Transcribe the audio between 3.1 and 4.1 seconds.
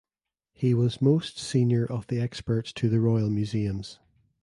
museums.